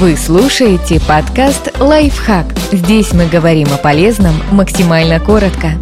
Вы 0.00 0.16
слушаете 0.16 1.02
подкаст 1.06 1.78
«Лайфхак». 1.78 2.46
Здесь 2.72 3.12
мы 3.12 3.26
говорим 3.26 3.68
о 3.74 3.76
полезном 3.76 4.34
максимально 4.50 5.20
коротко. 5.20 5.72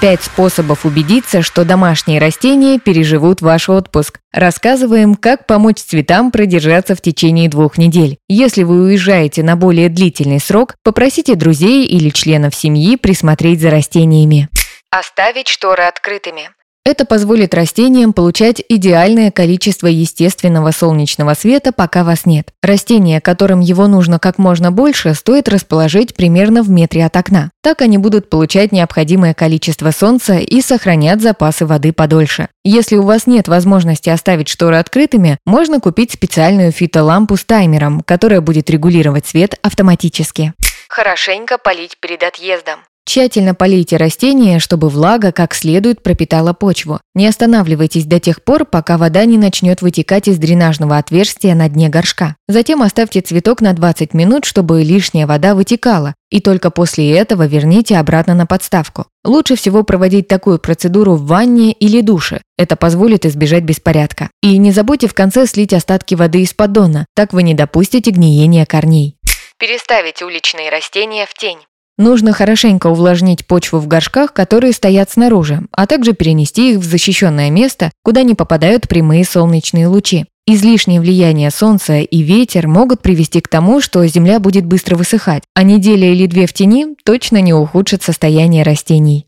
Пять 0.00 0.24
способов 0.24 0.84
убедиться, 0.84 1.40
что 1.40 1.64
домашние 1.64 2.18
растения 2.18 2.80
переживут 2.80 3.42
ваш 3.42 3.68
отпуск. 3.68 4.18
Рассказываем, 4.32 5.14
как 5.14 5.46
помочь 5.46 5.78
цветам 5.78 6.32
продержаться 6.32 6.96
в 6.96 7.00
течение 7.00 7.48
двух 7.48 7.78
недель. 7.78 8.18
Если 8.28 8.64
вы 8.64 8.82
уезжаете 8.82 9.44
на 9.44 9.54
более 9.54 9.88
длительный 9.88 10.40
срок, 10.40 10.74
попросите 10.82 11.36
друзей 11.36 11.86
или 11.86 12.10
членов 12.10 12.56
семьи 12.56 12.96
присмотреть 12.96 13.60
за 13.60 13.70
растениями. 13.70 14.48
Оставить 14.90 15.46
шторы 15.46 15.84
открытыми. 15.84 16.50
Это 16.86 17.06
позволит 17.06 17.54
растениям 17.54 18.12
получать 18.12 18.62
идеальное 18.68 19.30
количество 19.30 19.86
естественного 19.86 20.70
солнечного 20.70 21.32
света, 21.32 21.72
пока 21.72 22.04
вас 22.04 22.26
нет. 22.26 22.50
Растения, 22.62 23.22
которым 23.22 23.60
его 23.60 23.86
нужно 23.86 24.18
как 24.18 24.36
можно 24.36 24.70
больше, 24.70 25.14
стоит 25.14 25.48
расположить 25.48 26.14
примерно 26.14 26.62
в 26.62 26.68
метре 26.68 27.06
от 27.06 27.16
окна. 27.16 27.50
Так 27.62 27.80
они 27.80 27.96
будут 27.96 28.28
получать 28.28 28.70
необходимое 28.70 29.32
количество 29.32 29.92
солнца 29.92 30.34
и 30.34 30.60
сохранят 30.60 31.22
запасы 31.22 31.64
воды 31.64 31.94
подольше. 31.94 32.48
Если 32.64 32.96
у 32.96 33.02
вас 33.02 33.26
нет 33.26 33.48
возможности 33.48 34.10
оставить 34.10 34.48
шторы 34.48 34.76
открытыми, 34.76 35.38
можно 35.46 35.80
купить 35.80 36.12
специальную 36.12 36.70
фитолампу 36.70 37.38
с 37.38 37.44
таймером, 37.44 38.02
которая 38.02 38.42
будет 38.42 38.68
регулировать 38.68 39.26
свет 39.26 39.54
автоматически. 39.62 40.52
Хорошенько 40.88 41.56
полить 41.56 41.96
перед 41.98 42.22
отъездом. 42.22 42.80
Тщательно 43.06 43.54
полейте 43.54 43.98
растения, 43.98 44.58
чтобы 44.58 44.88
влага 44.88 45.30
как 45.30 45.54
следует 45.54 46.02
пропитала 46.02 46.54
почву. 46.54 47.00
Не 47.14 47.26
останавливайтесь 47.26 48.06
до 48.06 48.18
тех 48.18 48.42
пор, 48.42 48.64
пока 48.64 48.96
вода 48.96 49.26
не 49.26 49.36
начнет 49.36 49.82
вытекать 49.82 50.26
из 50.26 50.38
дренажного 50.38 50.96
отверстия 50.96 51.54
на 51.54 51.68
дне 51.68 51.90
горшка. 51.90 52.36
Затем 52.48 52.82
оставьте 52.82 53.20
цветок 53.20 53.60
на 53.60 53.74
20 53.74 54.14
минут, 54.14 54.46
чтобы 54.46 54.82
лишняя 54.82 55.26
вода 55.26 55.54
вытекала, 55.54 56.14
и 56.30 56.40
только 56.40 56.70
после 56.70 57.14
этого 57.14 57.46
верните 57.46 57.98
обратно 57.98 58.34
на 58.34 58.46
подставку. 58.46 59.06
Лучше 59.22 59.56
всего 59.56 59.82
проводить 59.82 60.26
такую 60.26 60.58
процедуру 60.58 61.14
в 61.14 61.26
ванне 61.26 61.72
или 61.72 62.00
душе. 62.00 62.40
Это 62.56 62.74
позволит 62.74 63.26
избежать 63.26 63.64
беспорядка. 63.64 64.30
И 64.42 64.56
не 64.56 64.72
забудьте 64.72 65.08
в 65.08 65.14
конце 65.14 65.46
слить 65.46 65.74
остатки 65.74 66.14
воды 66.14 66.40
из 66.40 66.54
поддона, 66.54 67.04
так 67.14 67.34
вы 67.34 67.42
не 67.42 67.52
допустите 67.52 68.10
гниения 68.12 68.64
корней. 68.64 69.18
Переставить 69.58 70.22
уличные 70.22 70.70
растения 70.70 71.26
в 71.26 71.34
тень. 71.34 71.58
Нужно 71.96 72.32
хорошенько 72.32 72.88
увлажнить 72.88 73.46
почву 73.46 73.78
в 73.78 73.86
горшках, 73.86 74.32
которые 74.32 74.72
стоят 74.72 75.10
снаружи, 75.10 75.60
а 75.70 75.86
также 75.86 76.12
перенести 76.12 76.72
их 76.72 76.78
в 76.78 76.84
защищенное 76.84 77.50
место, 77.50 77.92
куда 78.02 78.22
не 78.22 78.34
попадают 78.34 78.88
прямые 78.88 79.24
солнечные 79.24 79.86
лучи. 79.86 80.26
Излишнее 80.46 81.00
влияние 81.00 81.50
солнца 81.50 82.00
и 82.00 82.22
ветер 82.22 82.66
могут 82.66 83.00
привести 83.00 83.40
к 83.40 83.48
тому, 83.48 83.80
что 83.80 84.04
земля 84.06 84.40
будет 84.40 84.66
быстро 84.66 84.96
высыхать, 84.96 85.44
а 85.54 85.62
неделя 85.62 86.12
или 86.12 86.26
две 86.26 86.46
в 86.46 86.52
тени 86.52 86.96
точно 87.04 87.40
не 87.40 87.54
ухудшит 87.54 88.02
состояние 88.02 88.64
растений. 88.64 89.26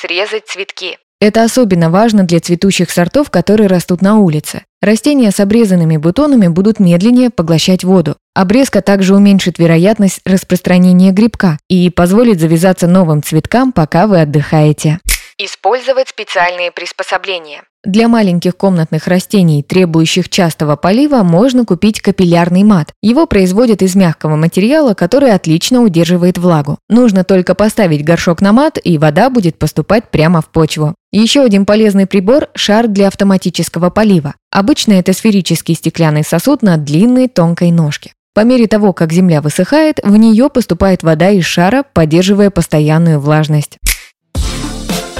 Срезать 0.00 0.46
цветки. 0.46 0.96
Это 1.24 1.42
особенно 1.42 1.88
важно 1.88 2.24
для 2.24 2.38
цветущих 2.38 2.90
сортов, 2.90 3.30
которые 3.30 3.66
растут 3.66 4.02
на 4.02 4.18
улице. 4.18 4.66
Растения 4.82 5.30
с 5.30 5.40
обрезанными 5.40 5.96
бутонами 5.96 6.48
будут 6.48 6.80
медленнее 6.80 7.30
поглощать 7.30 7.82
воду. 7.82 8.18
Обрезка 8.34 8.82
также 8.82 9.16
уменьшит 9.16 9.58
вероятность 9.58 10.20
распространения 10.26 11.12
грибка 11.12 11.58
и 11.66 11.88
позволит 11.88 12.40
завязаться 12.40 12.86
новым 12.86 13.22
цветкам, 13.22 13.72
пока 13.72 14.06
вы 14.06 14.20
отдыхаете. 14.20 14.98
Использовать 15.38 16.10
специальные 16.10 16.70
приспособления. 16.70 17.62
Для 17.84 18.08
маленьких 18.08 18.56
комнатных 18.56 19.08
растений, 19.08 19.62
требующих 19.62 20.30
частого 20.30 20.74
полива, 20.74 21.22
можно 21.22 21.66
купить 21.66 22.00
капиллярный 22.00 22.62
мат. 22.62 22.92
Его 23.02 23.26
производят 23.26 23.82
из 23.82 23.94
мягкого 23.94 24.36
материала, 24.36 24.94
который 24.94 25.32
отлично 25.32 25.82
удерживает 25.82 26.38
влагу. 26.38 26.78
Нужно 26.88 27.24
только 27.24 27.54
поставить 27.54 28.02
горшок 28.02 28.40
на 28.40 28.54
мат, 28.54 28.78
и 28.82 28.96
вода 28.96 29.28
будет 29.28 29.58
поступать 29.58 30.10
прямо 30.10 30.40
в 30.40 30.46
почву. 30.46 30.94
Еще 31.12 31.42
один 31.42 31.66
полезный 31.66 32.06
прибор– 32.06 32.48
шар 32.54 32.88
для 32.88 33.08
автоматического 33.08 33.90
полива. 33.90 34.34
Обычно 34.50 34.94
это 34.94 35.12
сферический 35.12 35.74
стеклянный 35.74 36.24
сосуд 36.24 36.62
на 36.62 36.78
длинной 36.78 37.28
тонкой 37.28 37.70
ножке. 37.70 38.12
По 38.34 38.40
мере 38.40 38.66
того, 38.66 38.92
как 38.92 39.12
земля 39.12 39.40
высыхает, 39.40 40.00
в 40.02 40.16
нее 40.16 40.48
поступает 40.48 41.04
вода 41.04 41.30
из 41.30 41.44
шара, 41.44 41.84
поддерживая 41.92 42.50
постоянную 42.50 43.20
влажность. 43.20 43.78